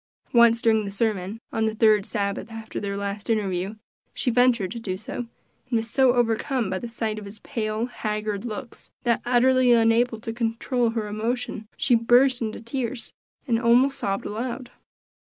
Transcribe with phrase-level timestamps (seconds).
[0.33, 3.75] Once during the sermon, on the third Sabbath after their last interview,
[4.15, 5.27] she ventured to do so,
[5.69, 10.19] and was so overcome by the sight of his pale, haggard looks, that utterly unable
[10.19, 13.13] to control her emotion, she burst into tears,
[13.47, 14.71] and almost sobbed aloud.